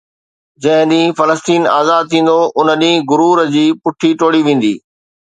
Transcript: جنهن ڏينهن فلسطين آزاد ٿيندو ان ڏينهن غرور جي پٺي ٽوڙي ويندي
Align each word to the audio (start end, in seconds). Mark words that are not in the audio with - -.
جنهن 0.63 0.85
ڏينهن 0.91 1.11
فلسطين 1.17 1.61
آزاد 1.79 2.09
ٿيندو 2.13 2.37
ان 2.61 2.67
ڏينهن 2.83 3.05
غرور 3.11 3.37
جي 3.57 3.63
پٺي 3.83 4.11
ٽوڙي 4.23 4.41
ويندي 4.49 4.73